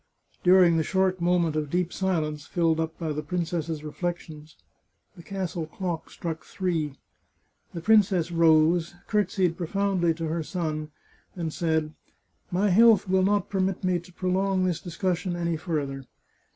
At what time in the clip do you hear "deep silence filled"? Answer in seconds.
1.69-2.79